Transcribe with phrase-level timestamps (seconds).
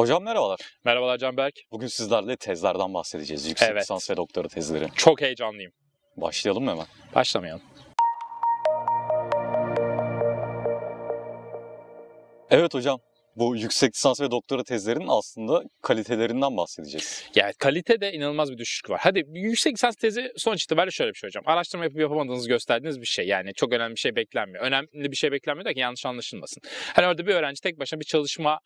[0.00, 0.60] Hocam merhabalar.
[0.84, 1.54] Merhabalar Canberk.
[1.72, 3.46] Bugün sizlerle tezlerden bahsedeceğiz.
[3.46, 3.82] Yüksek Evet.
[3.82, 4.88] lisans ve doktora tezleri.
[4.96, 5.72] Çok heyecanlıyım.
[6.16, 6.86] Başlayalım mı hemen?
[7.14, 7.62] Başlamayalım.
[12.50, 13.00] Evet hocam.
[13.36, 17.24] Bu yüksek lisans ve doktora tezlerinin aslında kalitelerinden bahsedeceğiz.
[17.34, 19.00] Yani kalitede inanılmaz bir düşüş var.
[19.02, 21.44] Hadi bir yüksek lisans tezi sonuç itibariyle şöyle bir şey hocam.
[21.46, 23.26] Araştırma yapıp yapamadığınızı gösterdiğiniz bir şey.
[23.26, 24.64] Yani çok önemli bir şey beklenmiyor.
[24.64, 26.62] Önemli bir şey beklenmiyor da ki yanlış anlaşılmasın.
[26.94, 28.58] Hani orada bir öğrenci tek başına bir çalışma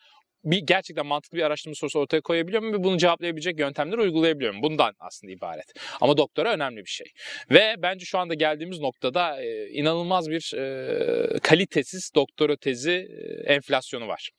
[0.44, 4.62] bir gerçekten mantıklı bir araştırma sorusu ortaya koyabiliyor mu ve bunu cevaplayabilecek yöntemleri uygulayabiliyor mu?
[4.62, 5.66] Bundan aslında ibaret.
[6.00, 7.06] Ama doktora önemli bir şey.
[7.50, 14.08] Ve bence şu anda geldiğimiz noktada e, inanılmaz bir e, kalitesiz doktora tezi e, enflasyonu
[14.08, 14.30] var.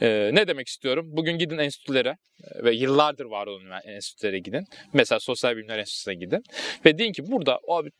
[0.00, 1.06] E, ne demek istiyorum?
[1.08, 4.64] Bugün gidin enstitülere e, ve yıllardır var olan enstitülere gidin.
[4.92, 6.42] Mesela Sosyal Bilimler Enstitüsü'ne gidin.
[6.84, 7.90] Ve deyin ki burada abi,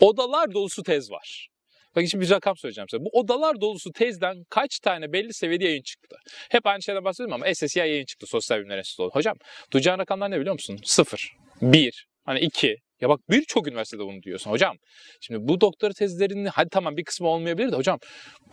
[0.00, 1.49] odalar dolusu tez var.
[1.96, 3.04] Bakın şimdi bir rakam söyleyeceğim size.
[3.04, 6.16] Bu odalar dolusu tezden kaç tane belli seviyede yayın çıktı?
[6.50, 9.10] Hep aynı şeyden bahsediyorum ama SSI yayın çıktı Sosyal Bilimler Enstitüsü.
[9.12, 9.36] Hocam
[9.72, 10.78] duyacağın rakamlar ne biliyor musun?
[10.84, 11.32] Sıfır,
[11.62, 12.76] bir, hani iki.
[13.00, 14.76] Ya bak birçok üniversitede bunu diyorsun hocam.
[15.20, 17.98] Şimdi bu doktora tezlerinin hadi tamam bir kısmı olmayabilir de hocam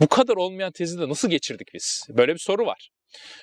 [0.00, 2.06] bu kadar olmayan tezi de nasıl geçirdik biz?
[2.08, 2.88] Böyle bir soru var.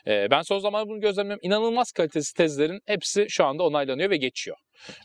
[0.07, 1.39] Ee, ben son zamanlarda bunu gözlemliyorum.
[1.43, 4.57] İnanılmaz kalitesiz tezlerin hepsi şu anda onaylanıyor ve geçiyor.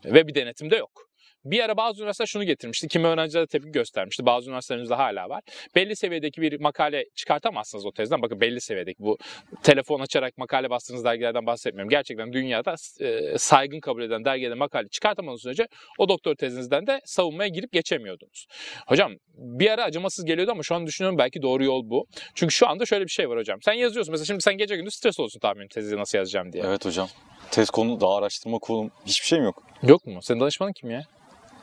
[0.04, 1.09] Ve bir denetim de yok.
[1.44, 2.88] Bir ara bazı üniversiteler şunu getirmişti.
[2.88, 4.26] Kimi öğrenciler de tepki göstermişti.
[4.26, 5.42] Bazı üniversitelerimizde hala var.
[5.74, 8.22] Belli seviyedeki bir makale çıkartamazsınız o tezden.
[8.22, 9.18] Bakın belli seviyedeki bu
[9.62, 11.90] telefon açarak makale bastığınız dergilerden bahsetmiyorum.
[11.90, 15.66] Gerçekten dünyada e, saygın kabul eden dergide makale çıkartamadığınız sürece
[15.98, 18.46] o doktor tezinizden de savunmaya girip geçemiyordunuz.
[18.86, 22.06] Hocam bir ara acımasız geliyordu ama şu an düşünüyorum belki doğru yol bu.
[22.34, 23.58] Çünkü şu anda şöyle bir şey var hocam.
[23.62, 26.64] Sen yazıyorsun mesela şimdi sen gece gündüz stres olsun tahmin tezi nasıl yazacağım diye.
[26.66, 27.08] Evet hocam.
[27.50, 29.62] Tez konu, daha araştırma konu hiçbir şeyim yok.
[29.82, 30.22] Yok mu?
[30.22, 31.02] Senin danışmanın kim ya?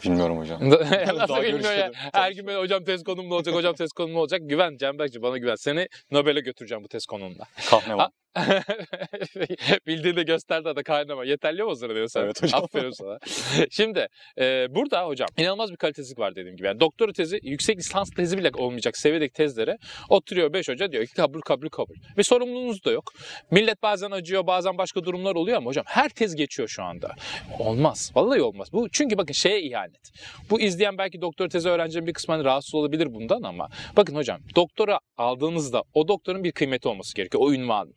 [0.04, 0.70] Bilmiyorum hocam.
[0.70, 1.92] Nasıl Daha bilmiyor ya?
[2.14, 4.42] Her gün böyle hocam test konum ne olacak, hocam test konum ne olacak?
[4.44, 5.56] Güven Cemberkci bana güven.
[5.56, 7.44] Seni Nobel'e götüreceğim bu test konumunda.
[7.70, 8.10] Kahve var.
[9.88, 11.26] Bildiğini gösterdi da kaynama.
[11.26, 12.20] Yeterli mi o sırada diyorsun?
[12.20, 12.64] Evet hocam.
[12.64, 13.20] Aferin sana.
[13.70, 14.08] Şimdi
[14.40, 16.68] e, burada hocam inanılmaz bir kalitesizlik var dediğim gibi.
[16.68, 19.78] Yani doktora tezi, yüksek lisans tezi bile olmayacak seviyedeki tezlere
[20.10, 21.96] oturuyor 5 hoca diyor ki kabul kabul kabul.
[22.18, 23.14] Ve sorumluluğunuz da yok.
[23.52, 27.16] Millet bazen acıyor bazen başka durumlar oluyor ama hocam her tez geçiyor şu anda.
[27.60, 28.12] Olmaz.
[28.16, 28.68] Vallahi olmaz.
[28.74, 30.12] Bu çünkü bakın şeye ihanet.
[30.50, 34.40] Bu izleyen belki doktora tezi öğrencilerin bir kısmı hani rahatsız olabilir bundan ama bakın hocam
[34.56, 37.44] doktora aldığınızda o doktorun bir kıymeti olması gerekiyor.
[37.44, 37.94] O ünvanın.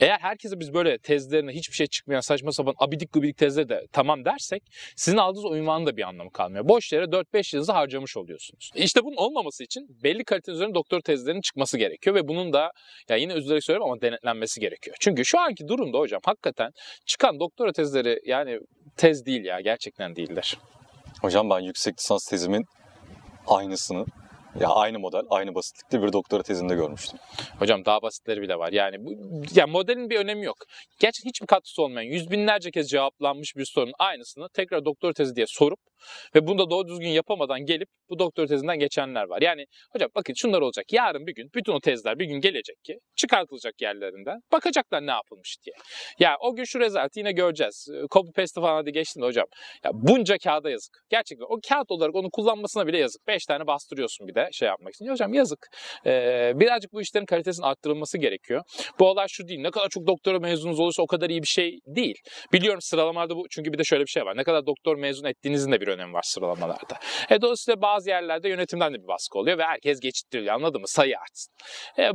[0.00, 4.24] Eğer herkese biz böyle tezlerine hiçbir şey çıkmayan saçma sapan abidik gubidik tezleri de tamam
[4.24, 4.62] dersek
[4.96, 5.54] sizin aldığınız o
[5.86, 6.68] da bir anlamı kalmıyor.
[6.68, 8.70] Boş yere 4-5 yılınızı harcamış oluyorsunuz.
[8.74, 12.70] İşte bunun olmaması için belli kalitenin üzerine doktor tezlerinin çıkması gerekiyor ve bunun da
[13.08, 14.96] ya yine üzülerek söylüyorum ama denetlenmesi gerekiyor.
[15.00, 16.70] Çünkü şu anki durumda hocam hakikaten
[17.06, 18.60] çıkan doktora tezleri yani
[18.96, 20.58] tez değil ya gerçekten değiller.
[21.22, 22.64] Hocam ben yüksek lisans tezimin
[23.46, 24.06] aynısını
[24.60, 27.18] ya aynı model, aynı basitlikte bir doktora tezinde görmüştüm.
[27.58, 28.72] Hocam daha basitleri bile var.
[28.72, 29.12] Yani bu
[29.54, 30.56] ya modelin bir önemi yok.
[30.98, 35.46] Gerçekten hiçbir katkısı olmayan yüz binlerce kez cevaplanmış bir sorunun aynısını tekrar doktor tezi diye
[35.48, 35.80] sorup
[36.34, 39.42] ve bunu da doğru düzgün yapamadan gelip bu doktor tezinden geçenler var.
[39.42, 40.92] Yani hocam bakın şunlar olacak.
[40.92, 44.40] Yarın bir gün bütün o tezler bir gün gelecek ki çıkartılacak yerlerinden.
[44.52, 45.76] Bakacaklar ne yapılmış diye.
[46.18, 47.88] Ya o gün şu rezaltı yine göreceğiz.
[48.10, 49.46] Copy paste falan hadi geçtim de hocam.
[49.84, 51.04] Ya bunca kağıda yazık.
[51.10, 53.26] Gerçekten o kağıt olarak onu kullanmasına bile yazık.
[53.26, 55.04] Beş tane bastırıyorsun bir de şey yapmak için.
[55.04, 55.68] Ya hocam yazık.
[56.06, 58.62] Ee, birazcık bu işlerin kalitesinin arttırılması gerekiyor.
[58.98, 59.60] Bu olay şu değil.
[59.60, 62.14] Ne kadar çok doktora mezununuz olursa o kadar iyi bir şey değil.
[62.52, 64.36] Biliyorum sıralamalarda bu çünkü bir de şöyle bir şey var.
[64.36, 66.98] Ne kadar doktor mezun ettiğinizin de bir önemi var sıralamalarda.
[67.30, 70.88] E, dolayısıyla bazı yerlerde yönetimden de bir baskı oluyor ve herkes geçittiriyor anladın mı?
[70.88, 71.54] Sayı artsın.
[71.98, 72.10] E,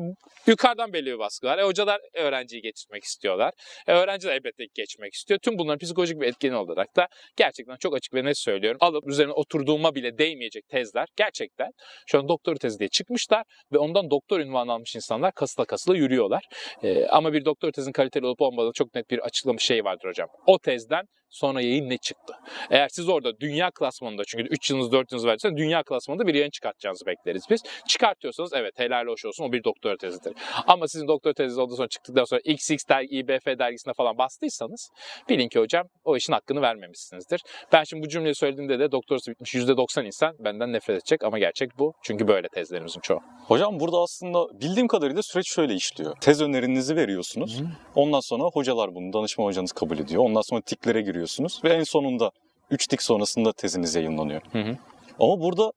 [0.48, 1.58] yukarıdan belli bir baskı var.
[1.58, 3.54] E, hocalar öğrenciyi geçirmek istiyorlar.
[3.88, 5.40] E, öğrenci de elbette geçmek istiyor.
[5.44, 8.78] Tüm bunların psikolojik bir etkeni olarak da gerçekten çok açık ve net söylüyorum.
[8.82, 11.72] Alıp üzerine oturduğuma bile değmeyecek tezler gerçekten
[12.08, 16.44] şu an doktor tezi diye çıkmışlar ve ondan doktor ünvanı almış insanlar kasıla kasıla yürüyorlar.
[16.84, 20.28] E, ama bir doktor tezin kaliteli olup olmadığını çok net bir açıklamış şey vardır hocam.
[20.46, 22.34] O tezden sonra yayın ne çıktı?
[22.70, 26.50] Eğer siz orada dünya klasmanında çünkü 3 yılınız 4 yılınız verdiysen dünya klasmanında bir yayın
[26.50, 27.64] çıkartacağınızı bekleriz biz.
[27.88, 30.34] Çıkartıyorsanız evet helal hoş olsun o bir doktora tezidir.
[30.68, 34.90] Ama sizin doktora teziniz ondan sonra çıktıktan sonra XX dergi, IBF dergisine falan bastıysanız
[35.30, 37.42] bilin ki hocam o işin hakkını vermemişsinizdir.
[37.72, 41.80] Ben şimdi bu cümleyi söylediğimde de doktorası bitmiş %90 insan benden nefret edecek ama gerçek
[41.80, 41.94] bu.
[42.04, 43.20] Çünkü böyle tezlerimizin çoğu.
[43.48, 46.16] Hocam burada aslında bildiğim kadarıyla süreç şöyle işliyor.
[46.22, 47.62] Tez önerinizi veriyorsunuz.
[47.96, 50.24] Ondan sonra hocalar bunu danışma hocanız kabul ediyor.
[50.24, 52.32] Ondan sonra tiklere giriyorsunuz ve en sonunda
[52.72, 54.42] 3 tik sonrasında teziniz yayınlanıyor.
[54.52, 54.78] Hı hı.
[55.20, 55.72] Ama burada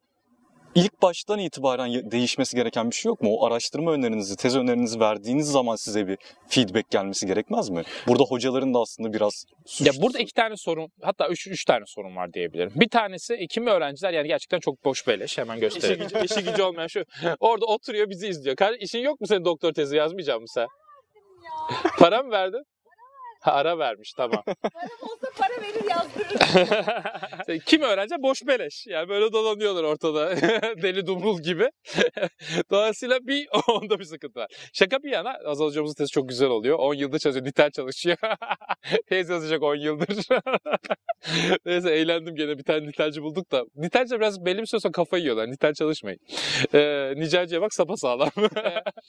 [0.75, 3.31] ilk baştan itibaren değişmesi gereken bir şey yok mu?
[3.37, 6.19] O araştırma önerinizi, tez önerinizi verdiğiniz zaman size bir
[6.49, 7.83] feedback gelmesi gerekmez mi?
[8.09, 9.87] Burada hocaların da aslında biraz suç...
[9.87, 12.73] Ya burada iki tane sorun hatta üç, üç tane sorun var diyebilirim.
[12.77, 16.03] Bir tanesi e, kimi öğrenciler yani gerçekten çok boş beleş hemen İşi göstereyim.
[16.03, 17.05] gücü, İşi gücü olmayan şu.
[17.41, 18.57] Orada oturuyor bizi izliyor.
[18.57, 20.67] Kardeşim işin yok mu senin doktor tezi yazmayacak mısın sen?
[21.99, 22.63] Para mı verdin?
[23.43, 24.43] Ha, ara vermiş tamam.
[24.45, 26.43] Param olsa para verir yazdırır.
[27.47, 28.15] Sen Kim öğrenci?
[28.19, 28.87] Boş beleş.
[28.87, 30.37] Yani böyle dolanıyorlar ortada.
[30.83, 31.71] Deli dumrul gibi.
[32.71, 34.51] Dolayısıyla bir onda bir sıkıntı var.
[34.73, 36.79] Şaka bir yana Azal hocamızın tezi çok güzel oluyor.
[36.79, 37.47] 10 yıldır çalışıyor.
[37.47, 38.17] Nitel çalışıyor.
[39.09, 40.27] Tez yazacak 10 yıldır.
[41.67, 43.65] Neyse eğlendim gene bir tane nitelci bulduk da.
[43.77, 45.51] Nitelci biraz belli bir süre sonra kafayı yiyorlar.
[45.51, 46.19] Nitel çalışmayın.
[46.75, 48.31] Ee, Nicelciye bak sapasağlam.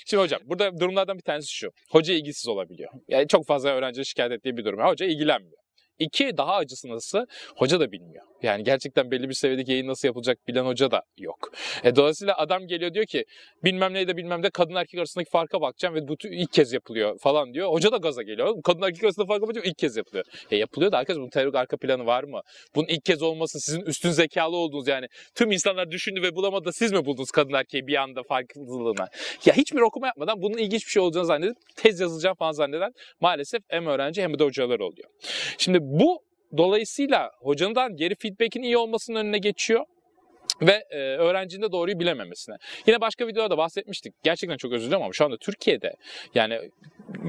[0.06, 1.69] Şimdi hocam burada durumlardan bir tanesi şu.
[1.91, 2.91] Hoca ilgisiz olabiliyor.
[3.07, 4.80] Yani çok fazla öğrenci şikayet ettiği bir durum.
[4.80, 5.62] Hoca ilgilenmiyor.
[6.00, 7.25] İki daha acısı nasıl?
[7.56, 8.25] Hoca da bilmiyor.
[8.44, 11.51] Yani gerçekten belli bir seviyedeki yayın nasıl yapılacak bilen hoca da yok.
[11.84, 13.25] E, dolayısıyla adam geliyor diyor ki
[13.63, 17.54] bilmem neyde bilmem de kadın erkek arasındaki farka bakacağım ve bu ilk kez yapılıyor falan
[17.54, 17.69] diyor.
[17.69, 18.62] Hoca da gaza geliyor.
[18.63, 20.25] Kadın erkek arasında farka bakacağım ilk kez yapılıyor.
[20.51, 22.42] E yapılıyor da arkadaş bunun teorik arka planı var mı?
[22.75, 26.92] Bunun ilk kez olması sizin üstün zekalı olduğunuz yani tüm insanlar düşündü ve bulamadı siz
[26.92, 29.07] mi buldunuz kadın erkeği bir anda farklılığına?
[29.46, 32.92] Ya hiçbir okuma yapmadan bunun ilginç bir şey olacağını zannedip tez yazacağım falan zanneden
[33.22, 35.10] maalesef hem öğrenci hem de hocalar oluyor.
[35.57, 36.24] Şimdi bu
[36.57, 39.85] dolayısıyla hocanın geri feedback'in iyi olmasının önüne geçiyor
[40.62, 42.56] ve e, öğrencinin de doğruyu bilememesine.
[42.88, 44.13] Yine başka videoda bahsetmiştik.
[44.24, 45.94] Gerçekten çok özür dilerim ama şu anda Türkiye'de
[46.35, 46.59] yani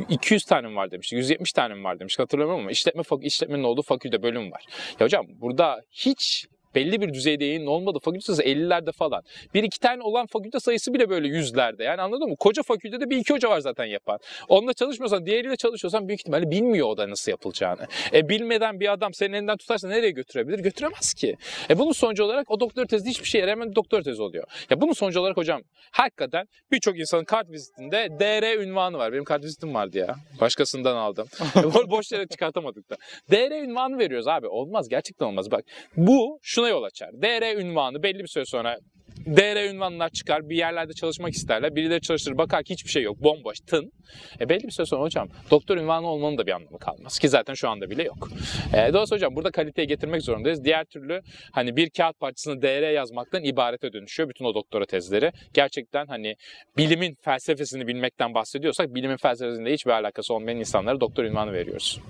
[0.08, 3.82] 200 tane mi var demiştik, 170 tane mi var demiştik hatırlamıyorum ama işletme işletmenin olduğu
[3.82, 4.64] fakülte bölüm var.
[5.00, 9.22] Ya hocam burada hiç belli bir düzeyde yayının olmadığı fakülte sayısı 50'lerde falan.
[9.54, 11.84] Bir iki tane olan fakülte sayısı bile böyle yüzlerde.
[11.84, 12.36] Yani anladın mı?
[12.36, 14.18] Koca fakültede bir iki hoca var zaten yapan.
[14.48, 17.86] Onunla çalışmıyorsan, diğeriyle çalışıyorsan büyük ihtimalle bilmiyor o da nasıl yapılacağını.
[18.12, 20.58] E bilmeden bir adam senin elinden tutarsa nereye götürebilir?
[20.58, 21.36] Götüremez ki.
[21.70, 24.44] E bunun sonucu olarak o doktor tezi hiçbir şey yaramayan doktor tezi oluyor.
[24.70, 29.12] Ya bunun sonucu olarak hocam hakikaten birçok insanın kart vizitinde DR ünvanı var.
[29.12, 30.16] Benim kart vizitim vardı ya.
[30.40, 31.26] Başkasından aldım.
[31.54, 32.96] Bo- Boş yere çıkartamadık da.
[33.30, 34.46] DR ünvanı veriyoruz abi.
[34.48, 34.88] Olmaz.
[34.88, 35.50] Gerçekten olmaz.
[35.50, 35.64] Bak
[35.96, 37.12] bu şuna yol açar.
[37.22, 38.78] DR ünvanı belli bir süre sonra
[39.26, 41.76] DR ünvanlar çıkar, bir yerlerde çalışmak isterler.
[41.76, 43.92] Birileri çalıştırır, bakar ki hiçbir şey yok, bomboş, tın.
[44.40, 47.18] E belli bir süre sonra hocam doktor ünvanı olmanın da bir anlamı kalmaz.
[47.18, 48.28] Ki zaten şu anda bile yok.
[48.72, 50.64] E, dolayısıyla hocam burada kaliteyi getirmek zorundayız.
[50.64, 51.20] Diğer türlü
[51.52, 55.32] hani bir kağıt parçasını DR yazmaktan ibarete dönüşüyor bütün o doktora tezleri.
[55.54, 56.36] Gerçekten hani
[56.76, 62.00] bilimin felsefesini bilmekten bahsediyorsak bilimin felsefesinde hiçbir alakası olmayan insanlara doktor ünvanı veriyoruz.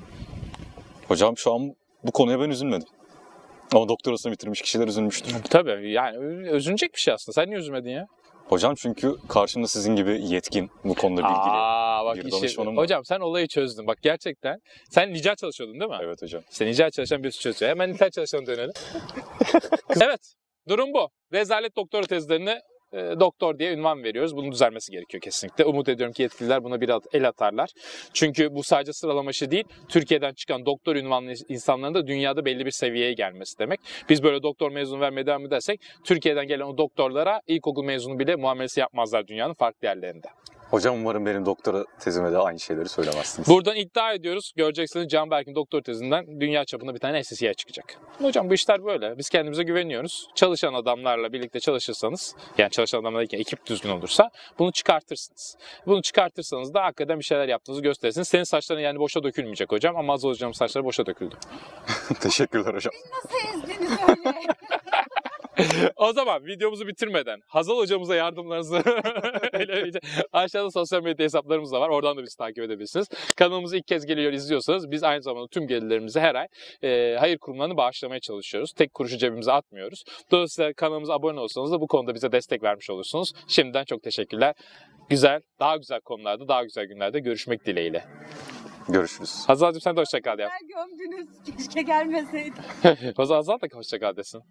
[1.08, 1.74] Hocam şu an
[2.04, 2.88] bu konuya ben üzülmedim.
[3.72, 5.34] Ama doktorasını bitirmiş kişiler üzülmüştür.
[5.50, 6.18] Tabii yani
[6.48, 7.34] özünecek bir şey aslında.
[7.34, 8.06] Sen niye üzülmedin ya?
[8.48, 11.38] Hocam çünkü karşımda sizin gibi yetkin, bu konuda bilgili.
[11.38, 12.84] Aa, bak bir işte- danışmanım var.
[12.84, 13.86] hocam sen olayı çözdün.
[13.86, 14.58] Bak gerçekten.
[14.90, 15.96] Sen nicel çalışıyordun değil mi?
[16.02, 16.42] Evet hocam.
[16.50, 17.70] İşte nicel çalışan birisi çözüyor.
[17.70, 18.72] Hemen nitel çalışana dönelim.
[20.00, 20.34] evet.
[20.68, 21.08] Durum bu.
[21.32, 22.58] Rezalet doktora tezlerini
[22.94, 24.36] doktor diye ünvan veriyoruz.
[24.36, 25.64] Bunun düzelmesi gerekiyor kesinlikle.
[25.64, 27.70] Umut ediyorum ki yetkililer buna bir el atarlar.
[28.12, 29.64] Çünkü bu sadece sıralama işi değil.
[29.88, 33.80] Türkiye'den çıkan doktor ünvanlı insanların da dünyada belli bir seviyeye gelmesi demek.
[34.08, 38.80] Biz böyle doktor mezunu vermeye devam edersek Türkiye'den gelen o doktorlara ilkokul mezunu bile muamelesi
[38.80, 40.28] yapmazlar dünyanın farklı yerlerinde.
[40.74, 43.48] Hocam umarım benim doktora tezime de aynı şeyleri söylemezsiniz.
[43.48, 44.52] Buradan iddia ediyoruz.
[44.56, 47.96] Göreceksiniz Can Berk'in doktor tezinden dünya çapında bir tane SSC'ye çıkacak.
[48.22, 49.18] Hocam bu işler böyle.
[49.18, 50.28] Biz kendimize güveniyoruz.
[50.34, 55.56] Çalışan adamlarla birlikte çalışırsanız, yani çalışan adamlar derken ekip düzgün olursa bunu çıkartırsınız.
[55.86, 58.28] Bunu çıkartırsanız da hakikaten bir şeyler yaptığınızı gösterirsiniz.
[58.28, 61.34] Senin saçların yani boşa dökülmeyecek hocam ama Azal hocamın saçları boşa döküldü.
[62.20, 62.92] Teşekkürler hocam.
[63.12, 64.46] Nasıl ezdiniz öyle?
[65.96, 68.76] O zaman videomuzu bitirmeden Hazal hocamıza yardımlarınızı
[70.32, 71.88] aşağıda sosyal medya hesaplarımız da var.
[71.88, 73.08] Oradan da bizi takip edebilirsiniz.
[73.36, 76.46] Kanalımızı ilk kez geliyor izliyorsanız biz aynı zamanda tüm gelirlerimizi her ay
[76.82, 78.72] e, hayır kurumlarını bağışlamaya çalışıyoruz.
[78.72, 80.04] Tek kuruşu cebimize atmıyoruz.
[80.30, 83.32] Dolayısıyla kanalımıza abone olsanız da bu konuda bize destek vermiş olursunuz.
[83.48, 84.54] Şimdiden çok teşekkürler.
[85.08, 88.04] Güzel, daha güzel konularda, daha güzel günlerde görüşmek dileğiyle.
[88.88, 89.44] Görüşürüz.
[89.46, 90.48] Hazal'cığım sen de hoşça kal ya.
[90.60, 91.28] Güzel gömdünüz.
[91.58, 92.54] Keşke gelmeseydim.
[93.18, 94.42] O zaman Hazal da hoşça kal desin.